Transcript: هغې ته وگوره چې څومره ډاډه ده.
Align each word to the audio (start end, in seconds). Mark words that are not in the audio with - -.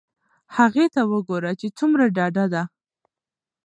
هغې 0.57 0.85
ته 0.93 1.01
وگوره 1.11 1.51
چې 1.59 1.67
څومره 1.77 2.05
ډاډه 2.15 2.45
ده. 2.53 2.63